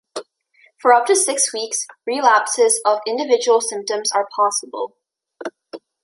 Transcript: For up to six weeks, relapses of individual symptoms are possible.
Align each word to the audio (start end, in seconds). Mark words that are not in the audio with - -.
For 0.79 0.93
up 0.95 1.05
to 1.05 1.15
six 1.15 1.53
weeks, 1.53 1.85
relapses 2.07 2.81
of 2.83 3.01
individual 3.05 3.61
symptoms 3.61 4.11
are 4.11 4.27
possible. 4.35 4.95